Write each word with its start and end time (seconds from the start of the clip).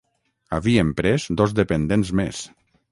Havien 0.57 0.95
pres 1.03 1.29
dos 1.43 1.55
dependents 1.61 2.13
més 2.23 2.45